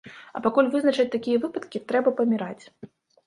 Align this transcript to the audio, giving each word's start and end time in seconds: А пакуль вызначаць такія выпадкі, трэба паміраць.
А 0.37 0.39
пакуль 0.45 0.69
вызначаць 0.75 1.11
такія 1.17 1.41
выпадкі, 1.45 1.83
трэба 1.91 2.15
паміраць. 2.21 2.63